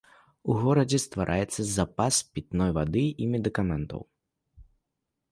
[0.51, 4.01] У горадзе ствараецца запас пітной вады і медыкаментаў.